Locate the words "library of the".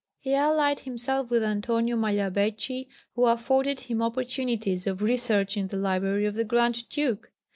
5.77-6.43